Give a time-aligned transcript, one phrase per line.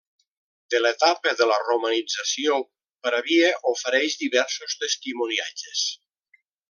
[0.73, 2.57] De l'etapa de la romanització
[3.09, 5.85] Pravia ofereix diversos testimoniatges.